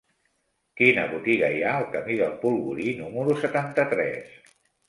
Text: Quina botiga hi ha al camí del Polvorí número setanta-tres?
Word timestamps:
Quina 0.79 1.03
botiga 1.11 1.51
hi 1.57 1.61
ha 1.67 1.75
al 1.81 1.85
camí 1.97 2.17
del 2.23 2.35
Polvorí 2.47 2.97
número 3.05 3.39
setanta-tres? 3.45 4.45